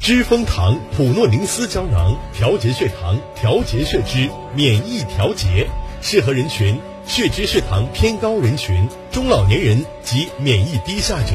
[0.00, 5.68] 知蜂糖普诺宁斯胶囊，调节血糖，调节血脂，免疫调节，
[6.00, 6.76] 适合人群：
[7.06, 11.34] 血脂血糖偏高人群、中老年人及免疫低下者。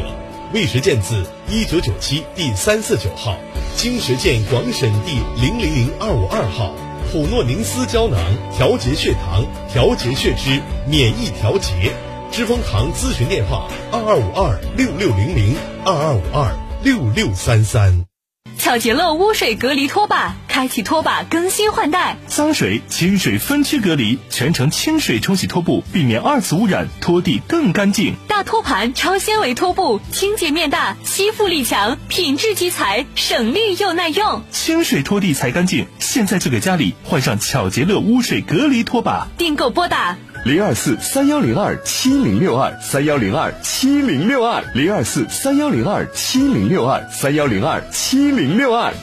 [0.54, 3.38] 魏实健字一九九七第三四九号，
[3.78, 6.74] 经实健广审第零零零二五二号。
[7.10, 8.20] 普诺宁斯胶囊，
[8.54, 11.94] 调节血糖，调节血脂，免疫调节。
[12.34, 15.56] 知蜂糖咨询电话：二二五二六六零零
[15.86, 16.54] 二二五二
[16.84, 18.17] 六六三三。
[18.58, 28.16] 巧洁乐污水隔离拖把，开启拖把更新换代，脏水、清水分区隔离，全程清水冲洗拖布，避免二次污染，拖地更干净。
[28.28, 34.42] 大托盘超纤维拖布，清洁面大，吸附力强，品质集材，省力又耐用。
[34.52, 39.28] 清水拖地才干净，现在就给家里换上巧洁乐污水隔离拖把。
[39.38, 40.18] 订购拨打
[40.48, 48.94] 零二四三幺零二七零六二三幺零二七零六二零二四三幺零二七零六二三幺零二七零六二。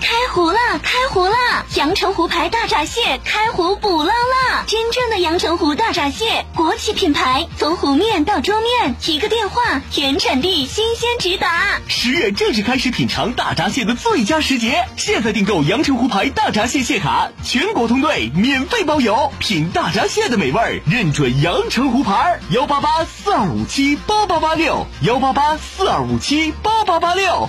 [0.00, 1.34] 开湖了，开湖了！
[1.74, 11.80] 阳澄湖牌大闸蟹开湖捕捞了，真正的阳澄湖大闸蟹，国企品牌，从湖面到桌面，一个电话，原产地，新鲜直达。
[11.88, 22.40] 十月正式开始品尝大闸蟹的最佳时节，现在订购阳澄湖牌大闸蟹蟹卡，全国通兑，免费包邮，品大闸蟹的美味，认准阳澄湖牌。
[22.50, 27.48] 幺八八四二五七八八八六，幺八八四二五七八八八六。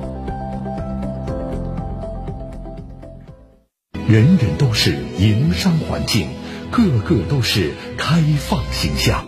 [4.11, 6.27] 人人都是营商环境，
[6.69, 9.25] 个个都是开放形象。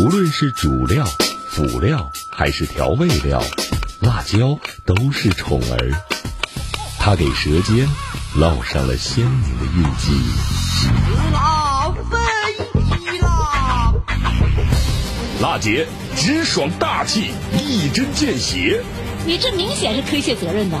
[0.00, 1.06] 无论是主料、
[1.48, 3.40] 辅料还是调味料，
[4.00, 5.92] 辣椒都是宠儿。
[6.98, 7.88] 它给舌尖
[8.36, 10.10] 烙上了鲜明的印记。
[11.32, 13.94] 辣飞啦！
[15.40, 18.82] 辣姐直爽大气，一针见血。
[19.24, 20.80] 你这明显是推卸责任的。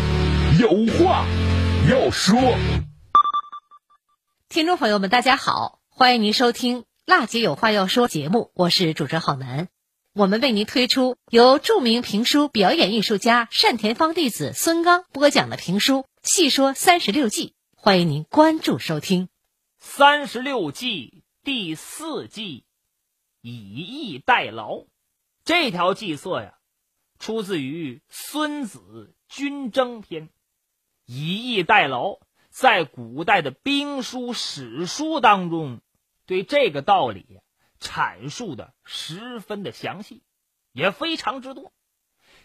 [0.61, 1.25] 有话
[1.89, 2.39] 要说。
[4.47, 9.69] 听众朋友们，大家好，欢迎您收听《辣姐有话要说》节目，我是主持人郝楠。
[10.13, 19.29] 我们为您推出由著名评书表演艺术家单田芳弟子孙刚播讲的评书《细说三十六计》，欢迎您关注收听。
[19.79, 22.65] 三十六计第四计，
[23.41, 24.83] 以逸待劳。
[25.43, 26.53] 这条计策呀，
[27.17, 30.27] 出自于《孙子军争篇》。
[31.13, 35.81] 以逸待劳，在古代的兵书、史书当中，
[36.25, 37.41] 对这个道理
[37.81, 40.23] 阐述的十分的详细，
[40.71, 41.73] 也非常之多。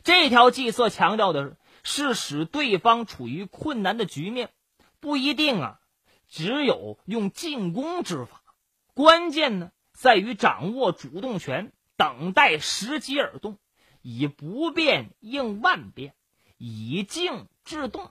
[0.02, 4.50] 这条计策强调的是，是使对方处于困难的局面，
[4.98, 5.80] 不一定啊，
[6.26, 8.42] 只有用进攻之法，
[8.94, 13.60] 关键呢在于掌握主动权，等待时机而动，
[14.02, 16.16] 以不变应万变，
[16.58, 18.10] 以静制动。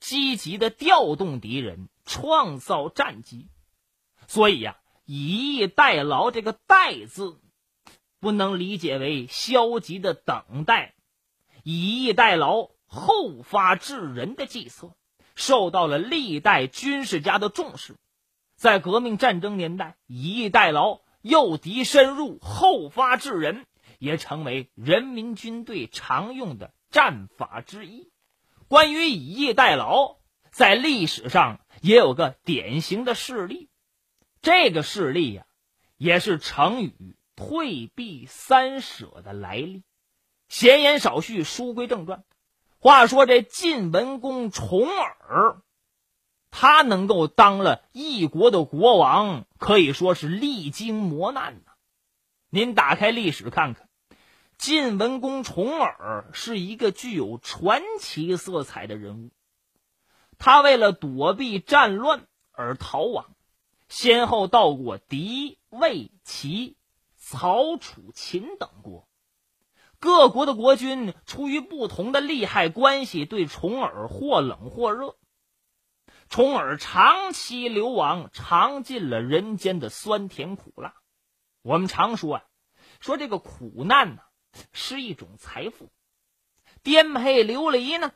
[0.00, 3.48] 积极的调动敌人，创造战机。
[4.28, 7.40] 所以呀，以逸待劳这个“待”字，
[8.20, 10.94] 不能理解为消极的等待。
[11.62, 14.94] 以逸待劳、后发制人的计策，
[15.34, 17.96] 受到了历代军事家的重视。
[18.56, 23.66] 在革命战争年代，以逸待劳、诱敌深入、后发制人，
[23.98, 28.10] 也成为人民军队常用的战法之一。
[28.68, 30.16] 关于以逸待劳，
[30.50, 33.68] 在历史上也有个典型的事例，
[34.42, 35.46] 这个事例呀，
[35.96, 39.84] 也是成语“退避三舍”的来历。
[40.48, 42.24] 闲言少叙，书归正传。
[42.78, 45.62] 话说这晋文公重耳，
[46.50, 51.72] 他能够当了一国的国王，可以说是历经磨难呐。
[52.48, 53.85] 您打开历史看看，
[54.58, 59.30] 晋文公重耳是一个具有传奇色彩的人物。
[60.38, 63.36] 他为了躲避战乱而逃亡，
[63.88, 66.76] 先后到过狄、魏、齐、
[67.16, 69.08] 曹、楚、秦等国。
[69.98, 75.16] 各国的国君出于不同的利害关系，对重耳或冷或热。
[76.28, 80.94] 重耳长期流亡，尝尽了人间的酸甜苦辣。
[81.62, 82.44] 我们常说啊，
[83.00, 84.22] 说这个苦难呢
[84.72, 85.90] 是一种财富，
[86.82, 88.12] 颠沛流离呢，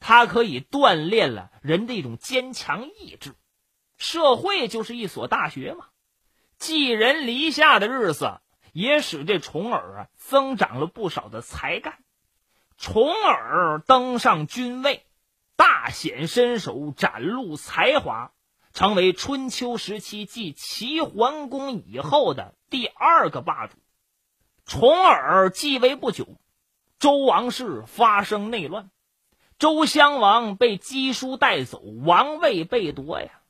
[0.00, 3.34] 它可以锻炼了人的一种坚强意志。
[3.96, 5.86] 社会就是一所大学嘛，
[6.58, 8.40] 寄人篱下的日子。
[8.72, 11.98] 也使这重耳啊增长了不少的才干。
[12.76, 15.04] 重耳登上君位，
[15.56, 18.30] 大显身手，展露才华，
[18.72, 23.76] 成为春秋时期继齐桓公以后的第二个霸主。
[24.70, 26.38] 重耳继位不久，
[27.00, 28.92] 周王室发生内乱，
[29.58, 33.42] 周襄王被姬叔带走，王位被夺呀。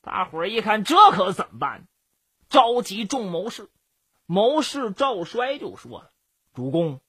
[0.00, 1.88] 大伙儿一看，这可怎么办？
[2.48, 3.70] 召集众谋士。
[4.24, 6.12] 谋士赵衰就说了
[6.54, 7.00] ：“主公，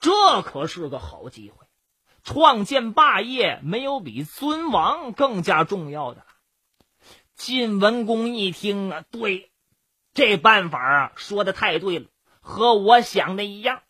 [0.00, 1.68] 这可是个好机会，
[2.24, 6.26] 创建霸业没有比尊王更加重要的了。”
[7.36, 9.52] 晋文公一听啊，对，
[10.12, 12.06] 这办法啊说的太对了，
[12.46, 13.82] 和我想的一样，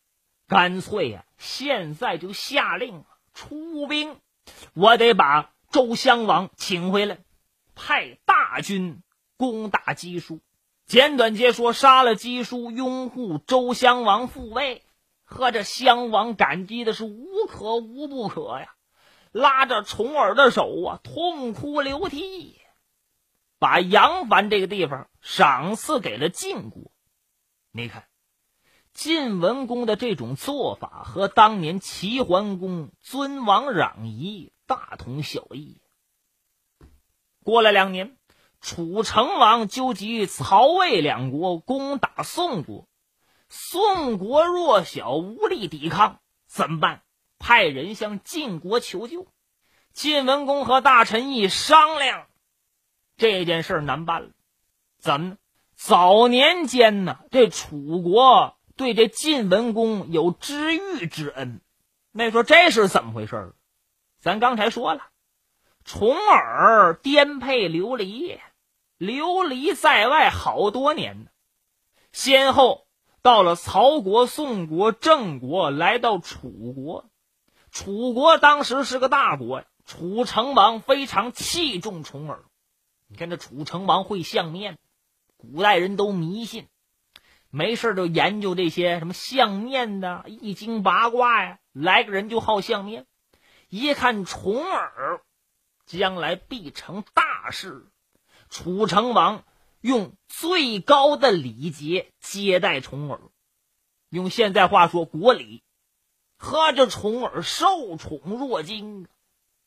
[0.46, 4.20] 干脆呀，现在就下令出兵，
[4.74, 7.18] 我得把周襄王请回来，
[7.74, 9.02] 派大军
[9.36, 10.40] 攻打姬叔。
[10.86, 14.84] 简短截说，杀了姬叔，拥护周襄王复位，
[15.24, 18.76] 和这襄王感激的是无可无不可呀，
[19.32, 22.60] 拉着重耳的手啊，痛哭流涕，
[23.58, 26.92] 把杨凡这个地方赏赐给了晋国。
[27.72, 28.04] 你看，
[28.94, 35.82] 晋文公的这种做法和当年齐桓公尊王攘夷大同小异。
[37.42, 38.16] 过了两年。
[38.66, 42.88] 楚成王纠集曹魏两国攻打宋国，
[43.50, 47.02] 宋国弱小无力抵抗，怎么办？
[47.38, 49.26] 派人向晋国求救。
[49.92, 52.26] 晋文公和大臣一商量，
[53.18, 54.30] 这件事难办了。
[54.96, 55.36] 怎么？
[55.74, 61.60] 早年间呢，这楚国对这晋文公有知遇之恩。
[62.12, 63.54] 那说这是怎么回事？
[64.20, 65.02] 咱刚才说了，
[65.84, 68.38] 重耳颠沛流离。
[68.96, 71.30] 流离在外好多年呢，
[72.12, 72.86] 先后
[73.22, 77.10] 到了曹国、宋国、郑国，来到楚国。
[77.72, 82.44] 楚国当时是个大国，楚成王非常器重重耳。
[83.08, 84.78] 你看这楚成王会相面，
[85.36, 86.68] 古代人都迷信，
[87.54, 91.60] 没事就研究这些什么相面的、易经八卦呀。
[91.72, 93.06] 来个人就好相面，
[93.68, 95.20] 一看重耳
[95.86, 97.86] 将来必成大事。
[98.48, 99.44] 楚成王
[99.80, 103.20] 用最高的礼节接待重耳，
[104.08, 105.62] 用现在话说国礼，
[106.36, 109.06] 呵着重耳受宠若惊。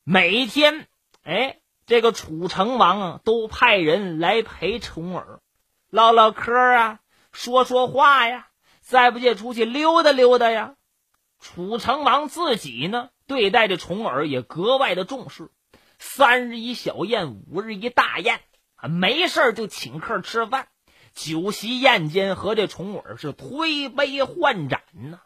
[0.04, 0.90] 每天，
[1.24, 5.40] 哎，这个楚成王啊，都派人来陪重耳，
[5.90, 7.00] 唠唠嗑啊，
[7.38, 8.48] 说说话呀，
[8.82, 10.74] 再不借出去溜达溜达呀。
[11.40, 15.52] 楚成王自己呢，对待这重耳也格外的重视，
[16.00, 18.42] 三日一小宴，五日一大宴。
[18.74, 20.68] 啊，没事就请客吃饭，
[21.14, 25.22] 酒席宴间和这重耳是推杯换盏呢。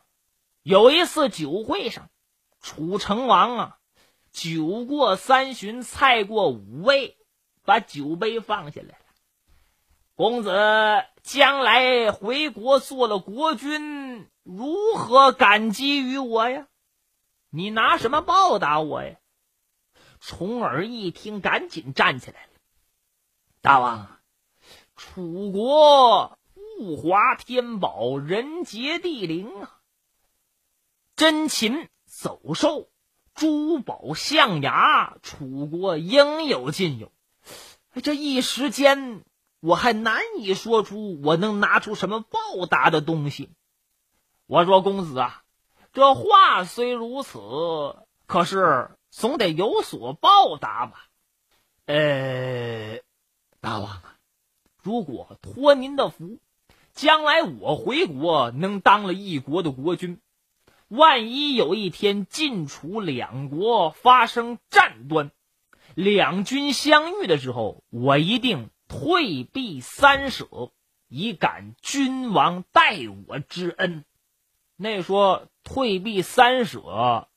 [0.63, 2.09] 有一次酒会上，
[2.61, 3.77] 楚成王啊，
[4.33, 7.17] 酒过三巡，菜过五味，
[7.63, 9.05] 把酒杯放下来了。
[10.15, 10.51] 公子
[11.23, 16.67] 将来回国做了国君，如何感激于我呀？
[17.49, 19.17] 你拿什么报答我呀？
[20.19, 22.51] 重耳一听，赶紧站起来了。
[23.61, 24.19] 大王，
[24.95, 26.37] 楚国
[26.79, 29.79] 物华天宝，人杰地灵啊！
[31.15, 32.89] 珍禽走兽、
[33.35, 37.11] 珠宝象牙，楚国应有尽有。
[38.01, 39.23] 这一时间，
[39.61, 43.49] 我还难以说出我能拿出什么报答的东西。
[44.47, 45.43] 我说公子啊，
[45.93, 47.39] 这话虽如此，
[48.25, 51.05] 可是总得有所报答吧？
[51.85, 53.01] 呃，
[53.59, 54.17] 大王啊，
[54.81, 56.39] 如果托您的福，
[56.93, 60.19] 将来我回国能当了一国的国君，
[60.87, 65.31] 万一有一天晋楚两国发生战端，
[65.93, 70.73] 两军相遇的时候，我一定退避三舍，
[71.07, 74.03] 以感君王待我之恩。
[74.75, 77.29] 那说退避三舍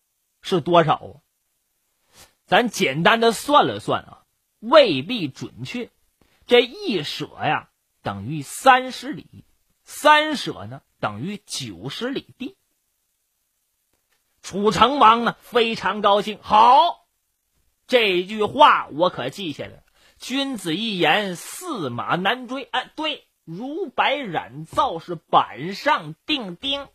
[0.42, 1.14] 是多少啊？
[2.44, 4.24] 咱简单的算了算啊，
[4.58, 5.90] 未必准确。
[6.44, 7.70] 这一舍呀，
[8.02, 9.44] 等于三十里；
[9.84, 12.56] 三舍呢，等于九十里地。
[14.42, 16.40] 楚成王呢，非常高兴。
[16.42, 17.06] 好，
[17.86, 19.83] 这句话我可记下来。
[20.26, 22.62] 君子一言，驷马难追。
[22.62, 26.88] 哎，对，如白染皂是板上钉钉。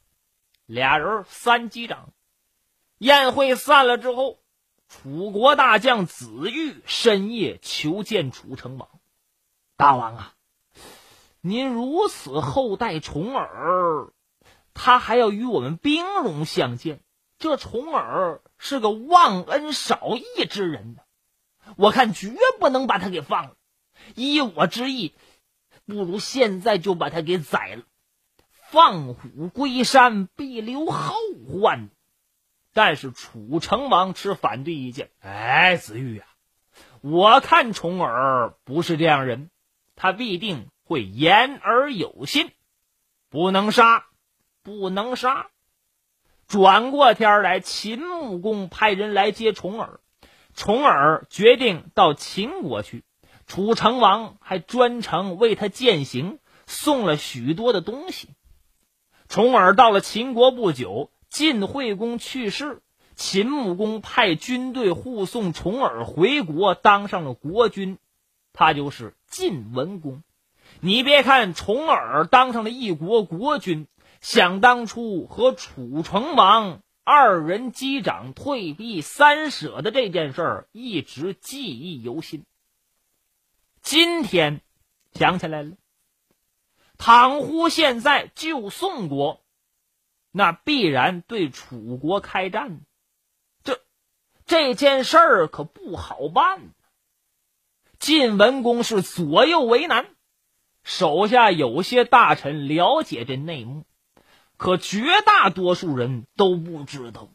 [0.65, 2.09] 俩人三击掌。
[2.97, 4.39] 宴会散了之后。
[4.87, 8.89] 楚国大将子玉深夜求见楚成王。
[9.77, 10.33] 大王啊，
[11.39, 14.07] 您如此厚待重耳，
[14.73, 17.01] 他还要与我们兵戎相见。
[17.37, 21.03] 这重耳是个忘恩少义之人呢，
[21.77, 23.55] 我看绝不能把他给放了。
[24.15, 25.13] 依我之意，
[25.85, 27.83] 不如现在就把他给宰了。
[28.71, 31.15] 放虎归山，必留后
[31.61, 31.89] 患。
[32.71, 35.09] 但是楚成王持反对意见。
[35.19, 36.27] 哎，子玉啊，
[37.01, 39.49] 我看重耳不是这样人，
[39.95, 42.51] 他必定会言而有信，
[43.29, 44.05] 不能杀，
[44.61, 45.47] 不能杀。
[46.47, 49.99] 转过天来，秦穆公派人来接重耳，
[50.55, 53.03] 重耳决定到秦国去。
[53.47, 58.29] 楚成王还专程为他饯行，送了许多的东西。
[59.27, 61.11] 重耳到了秦国不久。
[61.29, 62.81] 晋惠公去世，
[63.15, 67.99] 秦穆公派军队护送重耳回国，当上了国君，
[68.51, 70.23] 他就是晋文公。
[70.79, 73.85] 你别看重耳当上了一国国君，
[74.21, 82.45] 想当初和楚成王二人击掌退避三舍的这件事儿，一直记忆犹新。
[83.81, 84.61] 今天
[85.13, 85.75] 想起来了，
[86.99, 89.43] 倘乎现在救宋国。
[90.29, 92.81] 那必然对楚国开战，
[93.63, 93.81] 这
[94.45, 96.75] 这件事儿可不好办。
[97.97, 100.15] 晋文公是左右为难，
[100.83, 103.87] 手下有些大臣了解这内幕，
[104.59, 107.29] 可绝大多数人都不知道。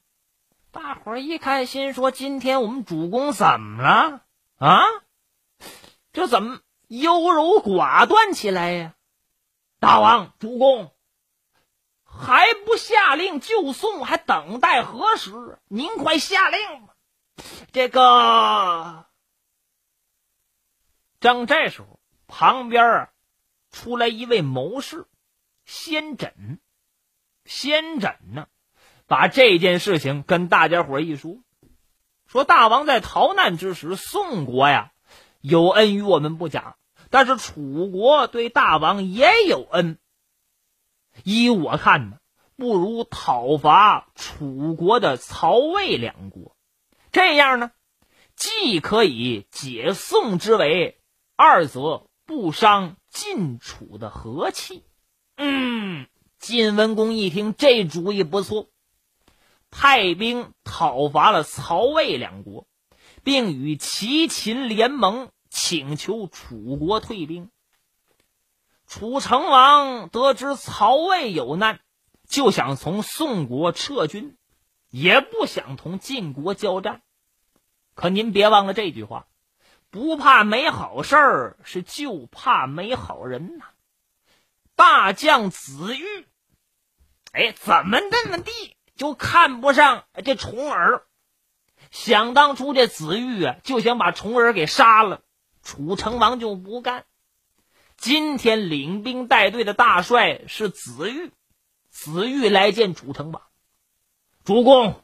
[0.71, 4.21] 大伙儿一看，心说：今天我们主公怎么了
[4.59, 4.83] 啊？
[6.13, 8.95] 这怎么优柔寡断起来呀？
[9.81, 10.93] 大王，主公。
[12.05, 15.59] 还不下令救宋，还等待何时？
[15.69, 16.95] 您快下令吧！
[17.73, 19.07] 这个
[21.21, 23.11] 正这时候，旁边啊
[23.71, 25.07] 出来一位谋士，
[25.65, 26.59] 先轸。
[27.45, 28.47] 先诊呢，
[29.07, 31.39] 把这件事情跟大家伙一说，
[32.27, 34.93] 说大王在逃难之时，宋国呀
[35.41, 36.77] 有恩于我们不假，
[37.11, 39.99] 但是楚国对大王也有恩。
[41.23, 42.17] 依我看呢，
[42.57, 46.57] 不如讨伐楚国的曹魏两国，
[47.13, 47.71] 这样呢，
[48.35, 50.99] 既可以解宋之围，
[51.37, 54.83] 二则不伤晋楚的和气。
[55.37, 56.09] 嗯，
[56.45, 58.69] 晋文公一听这主意不错，
[59.71, 62.67] 派兵讨伐了曹魏两国，
[63.23, 67.51] 并与齐秦联盟，请求楚国退兵。
[68.87, 71.81] 楚成王得知曹魏有难，
[72.29, 74.37] 就想从宋国撤军，
[74.91, 77.01] 也不想同晋国交战。
[77.95, 79.29] 可您别忘了这句话：
[79.89, 83.65] 不怕没好事儿，是就怕没好人呐。
[84.75, 86.27] 大将子玉，
[87.35, 88.53] 哎，怎么那么地
[88.95, 91.03] 就看不上这重耳？
[91.91, 95.23] 想当初这子玉啊，就想把重耳给杀了，
[95.65, 97.07] 楚成王就不干。
[97.97, 101.33] 今天领兵带队的大帅是子玉，
[101.91, 103.43] 子玉来见楚成王。
[104.45, 105.03] 主公，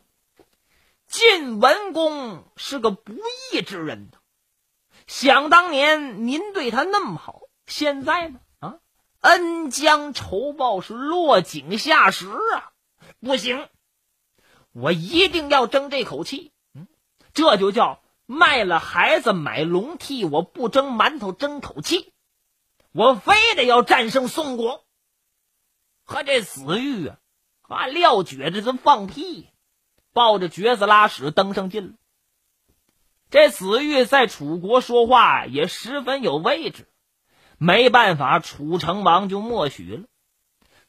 [1.08, 3.12] 晋文公是个不
[3.52, 4.08] 义之人
[5.08, 8.38] 想当年您对他那么好，现在呢？
[9.20, 12.72] 恩将仇报是落井下石啊！
[13.20, 13.68] 不行，
[14.72, 16.52] 我一定要争这口气。
[16.74, 16.86] 嗯，
[17.34, 22.12] 这就叫卖了孩子买龙屉，我不争馒头争口气。
[22.92, 24.84] 我非得要战胜宋国，
[26.04, 27.18] 和这子玉啊，
[27.62, 29.48] 啊撂蹶子这放屁，
[30.12, 31.94] 抱着橛子拉屎登上进了。
[33.30, 36.88] 这子玉在楚国说话也十分有位置，
[37.62, 40.08] 没办法，楚成王就默许了。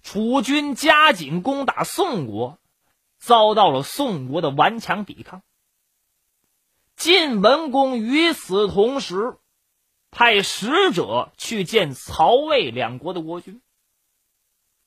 [0.01, 2.59] 楚军加紧攻打宋国，
[3.19, 5.43] 遭到了宋国的顽强抵抗。
[6.95, 9.35] 晋文公与此同时，
[10.11, 13.61] 派使者去见曹魏两国的国君。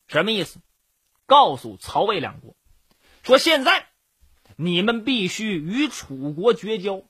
[0.07, 0.61] 什么意思？
[1.27, 2.57] 告诉曹魏两国，
[3.23, 3.89] 说现在
[4.57, 7.03] 你们必须与楚国绝交。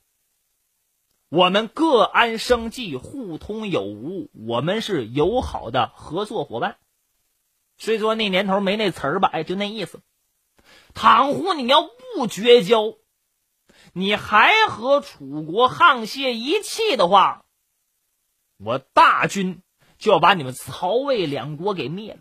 [1.35, 6.79] 我们各安生计，互通有无，我们是友好的合作伙伴。
[7.77, 10.01] 虽说那年头没那词儿吧，哎，就那意思。
[10.95, 12.95] 倘乎你要不绝交，
[13.93, 17.45] 你还和楚国沆瀣一气的话，
[18.57, 19.61] 我大军
[19.99, 22.21] 就要把你们曹魏两国给灭了。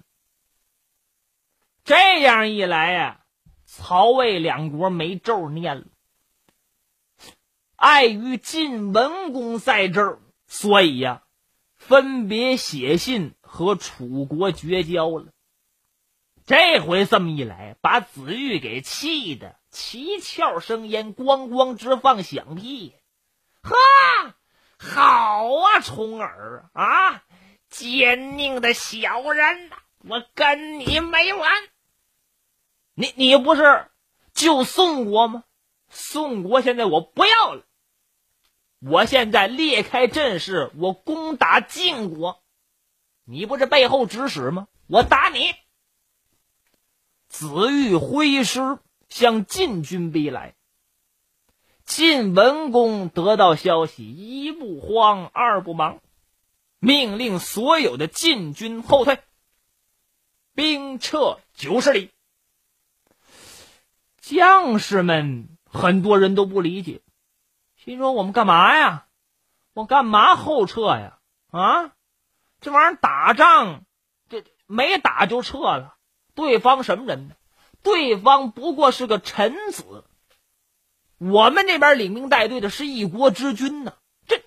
[1.84, 3.22] 这样一来呀，
[3.64, 5.86] 曹魏两国没咒念了。
[7.84, 11.24] 碍于晋文公在这儿，所以呀，
[11.76, 15.26] 分别写信和楚国绝交了。
[16.46, 22.94] 这回这么一来，把子玉给气的七窍生烟，咣咣直放响屁。
[23.64, 23.76] 呵，
[24.78, 27.26] 好啊，重耳啊，
[27.70, 29.76] 奸佞的小人呐，
[30.08, 31.52] 我跟你没完！
[32.94, 33.92] 你你不是
[34.34, 35.44] 救宋国吗？
[35.90, 37.66] 宋国现在我不要了，
[38.86, 42.44] 我现在列开阵势，我攻打晋国，
[43.24, 44.68] 你不是背后指使吗？
[44.88, 45.54] 我打你！
[47.30, 50.56] 子玉挥师向晋军逼来。
[51.86, 56.02] 晋文公得到消息，一不慌，二不忙，
[56.80, 59.20] 命令所有的晋军后退，
[60.54, 62.12] 兵撤九十里。
[64.20, 67.02] 将士们很多人都不理解，
[67.84, 69.08] 心说：“我们干嘛呀？
[69.74, 71.20] 我干嘛后撤呀？
[71.52, 71.92] 啊，
[72.62, 73.84] 这玩意儿打仗，
[74.30, 75.96] 这没打就撤了。”
[76.34, 77.36] 对方什么人呢？
[77.84, 80.06] 对方不过是个臣子，
[81.18, 83.94] 我们这边领兵带队的是一国之君呢。
[84.26, 84.42] 这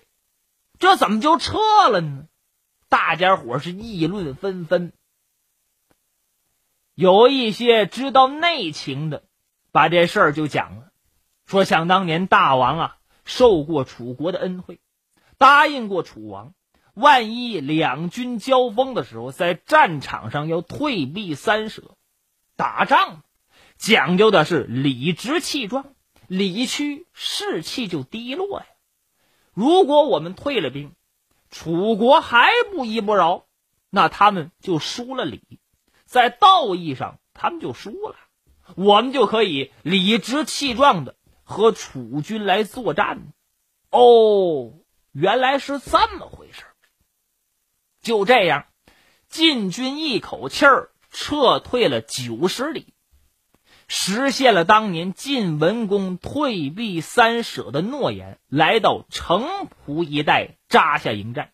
[0.79, 1.59] 这怎么就撤
[1.89, 2.27] 了呢？
[2.89, 4.91] 大家伙是议论纷纷。
[6.95, 9.23] 有一些知道内情的，
[9.71, 10.91] 把这事儿就讲了，
[11.45, 14.79] 说想当年大王啊，受过楚国的恩惠，
[15.37, 16.53] 答应过楚王。
[16.93, 21.95] 万一两军交锋的时候，在战场上要退避三舍，
[22.55, 23.21] 打仗
[23.77, 25.93] 讲究的是理直气壮，
[26.25, 28.65] 理屈士气就低落呀。
[29.53, 30.93] 如果我们退了兵，
[31.51, 33.45] 楚国还不依不饶，
[33.89, 35.59] 那他们就输了礼，
[36.05, 38.15] 在道义上他们就输了，
[38.75, 41.15] 我们就可以理直气壮的
[41.47, 43.33] 和楚军来作战。
[43.89, 44.73] 哦，
[45.13, 46.63] 原来是这么回事。
[48.01, 48.65] 就这样，
[49.29, 52.93] 晋军一口气儿撤退了九十里，
[53.87, 61.53] 实现了当年晋文公退避三舍的诺言，来到城濮一带扎下营寨。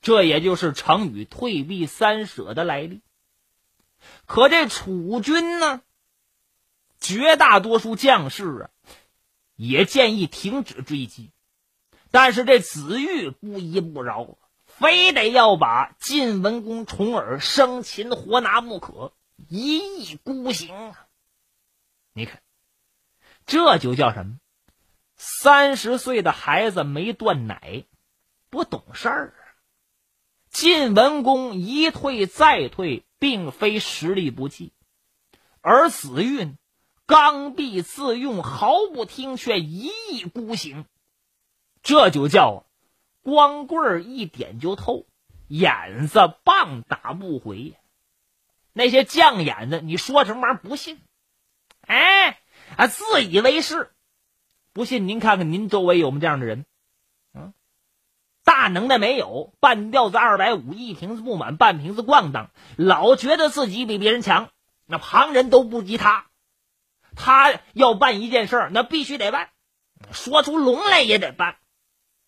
[0.00, 3.02] 这也就是成语“退避三舍”的来历。
[4.26, 5.82] 可这楚军呢，
[7.00, 8.70] 绝大多数将士啊，
[9.56, 11.30] 也建议停止追击，
[12.10, 14.36] 但是这子玉不依不饶。
[14.66, 19.12] 非得要把晋文公重耳生擒活拿不可，
[19.48, 21.08] 一意孤行啊！
[22.12, 22.40] 你看，
[23.44, 24.38] 这就叫什么？
[25.16, 27.86] 三十岁的孩子没断奶，
[28.50, 29.42] 不懂事儿啊！
[30.48, 34.72] 晋文公一退再退，并非实力不济，
[35.60, 36.54] 而子玉
[37.08, 40.84] 刚愎自用，毫不听劝，一意孤行，
[41.82, 42.66] 这就叫。
[43.22, 45.06] 光棍一点就透，
[45.46, 47.72] 眼子棒打不回。
[48.74, 51.00] 那些犟眼子，你说什么玩意儿不信？
[51.86, 52.38] 哎，
[52.76, 53.90] 啊，自以为是，
[54.74, 56.66] 不信您看看您周围有没有这样的人？
[57.32, 57.54] 嗯，
[58.44, 64.50] 大能耐没有，半吊子二百五，一瓶子不满，半瓶子咣当，老觉得自己比别人强，
[64.84, 66.26] 那旁人都不及他。
[67.20, 69.50] 他要办一件事，那必须得办，
[70.12, 71.58] 说出龙来也得办。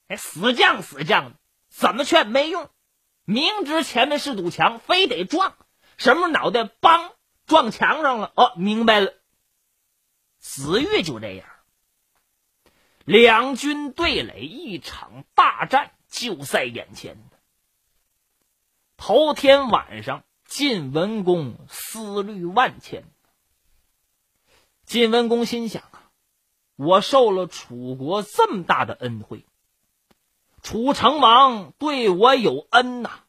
[0.09, 1.33] 哎，死犟死犟的，
[1.69, 2.69] 怎么劝没用，
[3.25, 5.57] 明知前面是堵墙，非得撞，
[5.97, 7.13] 什么脑袋梆
[7.47, 8.33] 撞墙上了？
[8.35, 9.15] 哦，明白了。
[10.41, 11.47] 子玉就这样，
[13.05, 17.17] 两军对垒，一场大战就在眼前。
[18.97, 23.05] 头天晚上，晋文公思虑万千。
[24.91, 26.11] 晋文公心想啊，
[26.75, 29.47] 我受了楚国这么大的恩惠，
[30.63, 33.21] 楚成王对我有恩呐。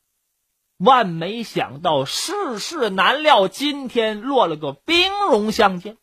[0.77, 5.99] 万没想到世事难料，今天落了个兵戎相见，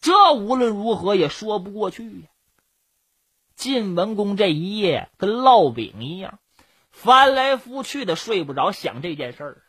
[0.00, 2.28] 这无论如何也说不过去呀。
[3.56, 6.40] 晋文公这一夜跟烙饼一样，
[6.90, 9.62] 翻来覆去的睡不着，想这件事儿，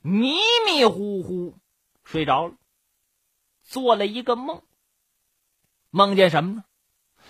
[0.00, 1.58] 迷迷糊糊
[2.04, 2.54] 睡着了，
[3.70, 4.62] 做了一个梦。
[5.90, 6.64] 梦见什么呢？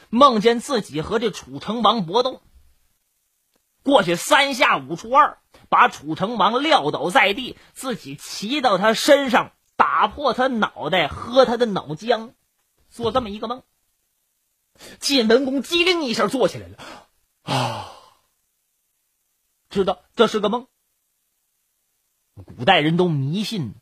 [0.09, 2.43] 梦见自己和这楚成王搏斗，
[3.83, 12.33] 过去三下五除二把楚成王撂倒在地，自己骑到他身上，打破他脑袋，喝他的脑浆，
[12.89, 13.63] 做这么一个梦。
[14.99, 16.79] 晋文公机灵一下坐起来了，
[17.43, 17.93] 啊，
[19.69, 20.67] 知道这是个梦。
[22.35, 23.75] 古代人都迷信，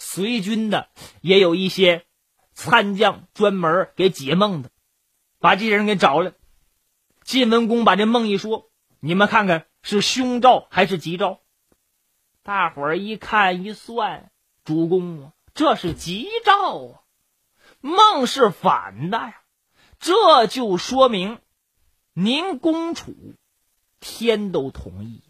[0.00, 0.88] 随军的
[1.20, 2.04] 也有一些。
[2.52, 4.70] 参将专门给解梦的，
[5.38, 6.34] 把这些人给找来。
[7.24, 11.40] 晋文公把这梦一说，你们看看是凶兆还是吉兆？
[12.42, 14.30] 大伙儿一看一算，
[14.62, 17.00] 主公啊，这是吉兆啊！
[17.80, 19.40] 梦是反的呀，
[19.98, 21.38] 这就说明
[22.12, 23.14] 您攻楚，
[24.00, 25.22] 天都同意，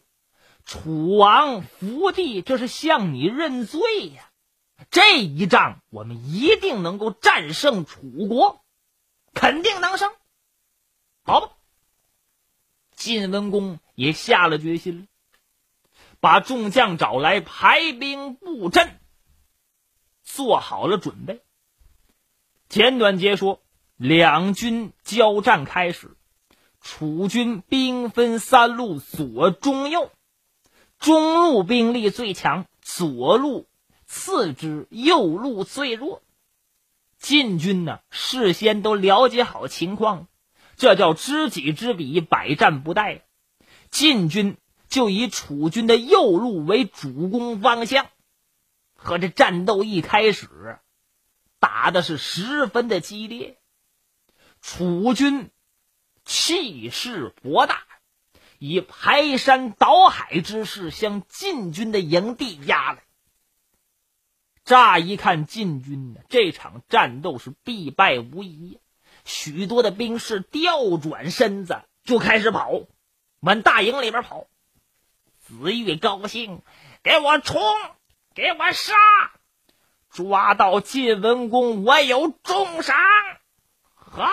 [0.65, 4.30] 楚王伏地，这是向你认罪呀。
[4.91, 8.65] 这一仗，我们一定能够战胜楚国，
[9.35, 10.13] 肯定能胜。
[11.23, 11.53] 好吧，
[12.97, 15.07] 晋文公也下了决心了，
[16.19, 18.99] 把众将找来，排兵布阵，
[20.23, 21.43] 做好了准备。
[22.69, 23.63] 简短截说，
[23.97, 26.17] 两军交战开始，
[26.81, 30.11] 楚军兵分三路，左、中、右，
[30.99, 33.67] 中路兵力最强，左路。
[34.13, 36.21] 次之，右路最弱。
[37.17, 40.27] 晋军呢，事先都了解好情况，
[40.77, 43.21] 这叫知己知彼，百战不殆。
[43.89, 44.57] 晋军
[44.89, 48.09] 就以楚军的右路为主攻方向，
[48.97, 50.81] 和这战斗一开始，
[51.61, 53.59] 打的是十分的激烈。
[54.61, 55.51] 楚军
[56.25, 57.85] 气势博大，
[58.59, 63.05] 以排山倒海之势向晋军的营地压来。
[64.71, 68.79] 乍一看，晋军呢，这场战斗是必败无疑。
[69.25, 72.83] 许多的兵士调转身子就开始跑，
[73.41, 74.47] 往大营里边跑。
[75.41, 76.63] 子玉高兴，
[77.03, 77.61] 给我冲，
[78.33, 78.95] 给我杀！
[80.09, 82.97] 抓到晋文公，我有重赏。
[83.97, 84.31] 哈！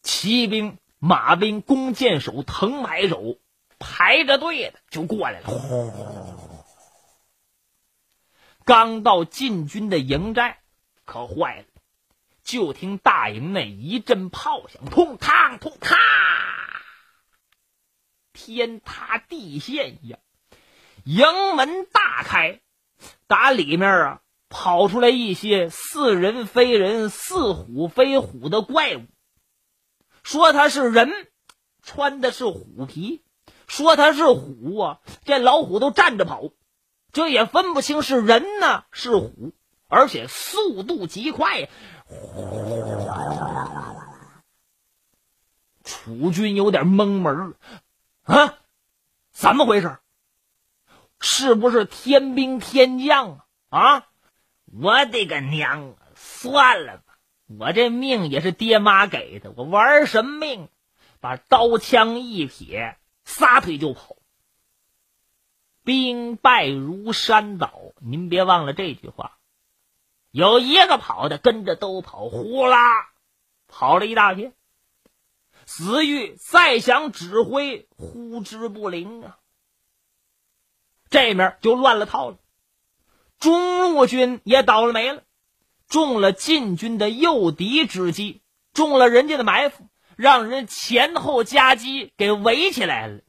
[0.00, 3.36] 骑兵、马兵、弓箭手、藤牌手
[3.80, 6.47] 排着队的就过来了。
[8.68, 10.58] 刚到晋军的营寨，
[11.06, 11.64] 可坏了！
[12.42, 15.96] 就听大营内一阵炮响，通嘡通嘡，
[18.34, 20.20] 天塌地陷一样。
[21.04, 21.24] 营
[21.56, 22.60] 门大开，
[23.26, 29.06] 打里面啊跑出来一些似人非人、似虎非虎的怪物。
[30.22, 31.10] 说他是人，
[31.80, 33.22] 穿的是虎皮；
[33.66, 36.50] 说他是虎啊，这老虎都站着跑。
[37.18, 39.52] 这也分不清是人呢是虎，
[39.88, 41.68] 而且速度极快。
[45.82, 47.56] 楚军有点懵门
[48.22, 48.58] 啊，
[49.32, 49.98] 怎么回事？
[51.18, 53.80] 是不是天兵天将啊？
[53.80, 54.06] 啊！
[54.80, 55.96] 我的个娘！
[56.14, 60.68] 算了吧，我这命也是爹妈给的，我玩什么命？
[61.18, 64.14] 把刀枪一撇，撒腿就跑。
[65.88, 69.38] 兵败如山倒，您别忘了这句话。
[70.30, 73.08] 有一个跑的，跟着都跑，呼啦
[73.68, 74.52] 跑了一大片。
[75.64, 79.38] 子玉再想指挥，呼之不灵啊。
[81.08, 82.36] 这面就乱了套了。
[83.38, 85.22] 中路军也倒了霉了，
[85.88, 88.42] 中了晋军的诱敌之计，
[88.74, 93.22] 中了人家的埋伏，让人前后夹击给围起来了。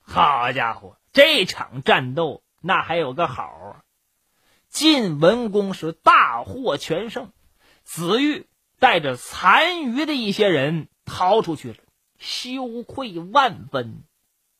[0.00, 0.98] 好家伙！
[1.16, 3.78] 这场战斗那还有个好！
[4.68, 7.32] 晋文公是大获全胜，
[7.84, 8.46] 子玉
[8.78, 11.78] 带着残余的一些人逃出去了，
[12.18, 14.04] 羞愧万分。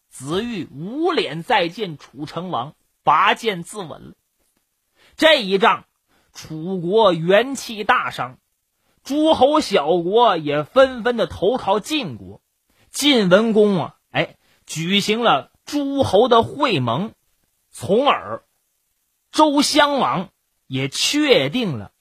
[0.09, 4.15] 子玉无脸再见楚成王，拔剑自刎了。
[5.15, 5.85] 这一仗，
[6.33, 8.39] 楚国元气大伤，
[9.05, 12.41] 诸侯小国也纷纷的投靠晋国。
[12.89, 15.53] 晋文公啊，哎，举行了。
[15.67, 17.13] 诸侯的会盟，
[17.71, 18.45] 从而
[19.33, 20.31] 周襄王
[20.67, 21.93] 也确定了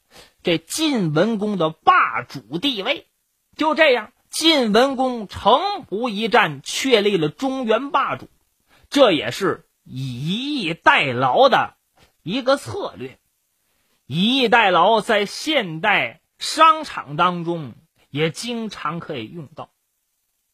[0.43, 3.07] 这晋文公的霸主地位。
[3.57, 8.29] 就这样，晋文公城濮一战确立了中原霸主，
[8.89, 11.75] 这也是以逸待劳的
[12.21, 13.17] 一个策略。
[14.05, 17.73] 以逸待劳在现代商场当中
[18.11, 19.71] 也经常可以用到。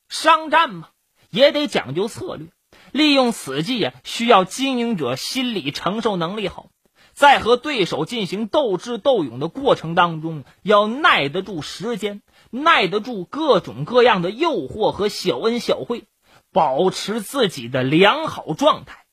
[0.08, 0.90] 商战嘛，
[1.30, 2.48] 也得讲究策略。
[2.92, 6.70] 利用此计啊，需要经营者心理承受能力好，
[7.14, 16.04] 在和对手进行斗智斗勇的过程当中，要耐得住时间，耐得住各种各样的诱惑和小恩小惠，
[16.52, 19.06] 保持自己的良好状态。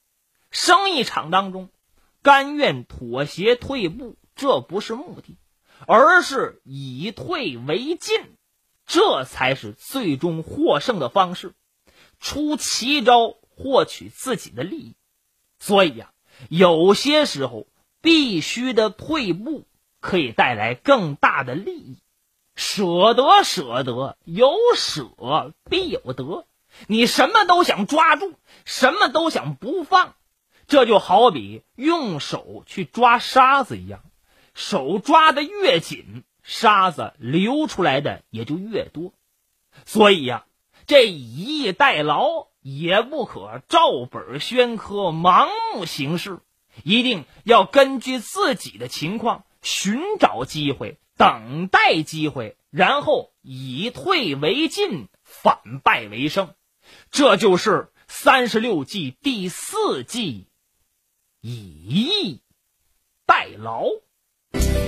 [0.50, 1.68] 生意场当中，
[2.22, 5.36] 甘愿妥协退步，这不是目的，
[5.86, 8.16] 而是以退为进，
[8.86, 11.52] 这才是最终获胜的方式。
[12.18, 13.37] 出奇招。
[13.58, 14.94] 获取自己的利益，
[15.58, 16.12] 所以呀，
[16.48, 17.66] 有些时候
[18.00, 19.66] 必须的退步
[20.00, 21.98] 可以带来更大的利益。
[22.54, 26.46] 舍得，舍得，有舍必有得。
[26.86, 30.14] 你什么都想抓住，什么都想不放，
[30.68, 34.04] 这就好比用手去抓沙子一样，
[34.54, 39.12] 手抓的越紧，沙子流出来的也就越多。
[39.84, 40.46] 所以呀，
[40.86, 42.46] 这以逸待劳。
[42.76, 46.40] 也不可照本宣科、盲目行事，
[46.84, 56.54] 一定要根据自己的情况寻找机会、等待机会，然后以退为进，反败为胜。
[57.10, 60.46] 这就是三十六计第四计——
[61.40, 62.42] 以逸
[63.24, 63.86] 待劳。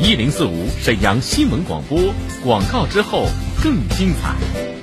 [0.02, 1.98] 一零四五沈阳新闻广播
[2.42, 3.26] 广告之后
[3.62, 4.79] 更精彩。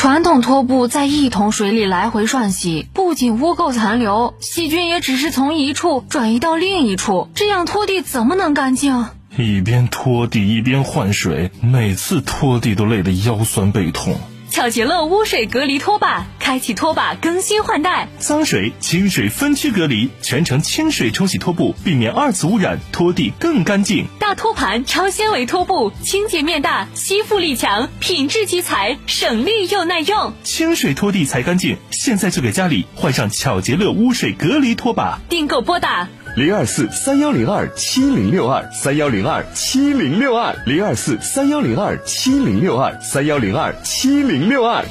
[0.00, 9.04] 传统拖布在一桶水里来回涮洗，不仅污垢残留，细菌也只是从一处转移到另一处，这样拖地怎么能干净？
[9.36, 14.18] 一边拖地一边换水，每次拖地都累得腰酸背痛。
[14.50, 18.08] 巧洁乐污水隔离拖把，开启拖把更新换代。
[18.18, 24.06] 脏水、清水分区隔离，全程清水冲洗拖布，避免二次污染，拖地更干净。
[24.18, 30.32] 大托盘超纤维拖布，清洁面大，吸附力强，品质集材，省力又耐用。
[30.42, 35.20] 清水拖地才干净，现在就给家里换上巧洁乐污水隔离拖把。
[35.28, 36.08] 订购拨打。
[36.36, 44.84] 零二四三幺零二七零六二三幺零二七零六二零二四三幺零二七零六二三幺零二七零六二。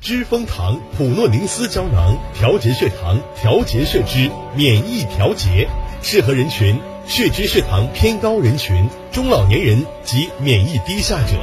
[0.00, 5.68] 知蜂堂普诺宁斯胶囊调节血糖、调节血脂、免疫调节，
[6.02, 11.34] 适合人群血脂血糖偏高人群、中老年人及免疫低下者。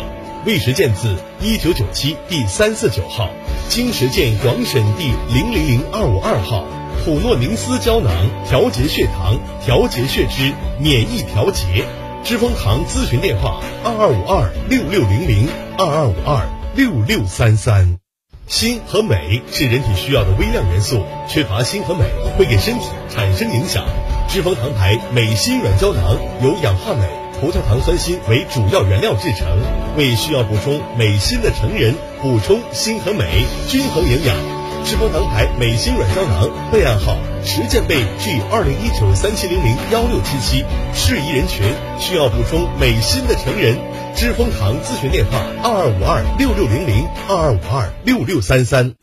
[0.48, 3.30] 未实践字一九九七第三四九号，
[3.70, 6.66] 经实践广审第零零零二五二号。
[7.04, 8.12] 普诺宁斯胶囊
[8.48, 11.86] 调节血糖、调节血脂、免疫调节。
[12.24, 17.98] 知蜂堂咨询电话：二二五二六六零零二二五二六六三三。
[18.48, 22.06] 锌和镁是人体需要的微量元素，缺乏锌和镁
[22.38, 23.86] 会给身体产生影响。
[24.28, 27.08] 知蜂堂牌镁锌软胶囊由氧化镁、
[27.40, 29.48] 葡萄糖酸锌为主要原料制成，
[29.98, 33.26] 为需要补充镁锌的成人补充锌和镁，
[33.68, 34.36] 均衡营养。
[34.86, 41.66] 知蜂堂牌美心软胶囊备案号十件备 G 二零一九三七零零幺六七七，适宜人群
[42.00, 43.76] 需要补充美心的成人。
[44.16, 48.94] 知蜂堂咨询电话：二二五二六六零零二二五二六六三三。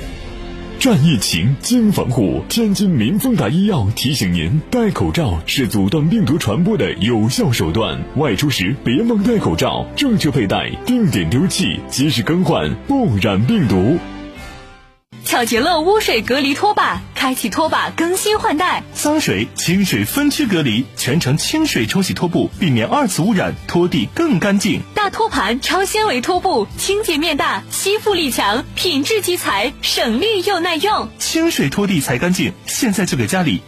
[0.79, 2.45] 战疫情，经防护。
[2.49, 8.01] 天津民丰达医药提醒您：戴口罩是阻断病毒传播的有效手段。
[8.17, 13.99] 外出时别忘戴口罩，正确佩戴，定点丢弃，及时更换，不染病毒。
[15.25, 18.83] 巧洁乐污水隔离拖把，开启拖把更新换代。
[18.93, 24.81] 脏水、清水分区隔离，全程清水冲洗拖布，避免二次污染，拖地更干净。
[24.95, 31.09] 大托盘超纤维拖布，清洁面大，吸附力强，品质集材，省力又耐用。
[31.19, 33.63] 清水拖地才干净，现在就给家里。